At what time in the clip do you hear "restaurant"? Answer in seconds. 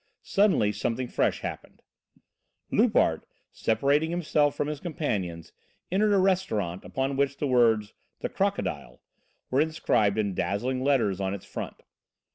6.17-6.83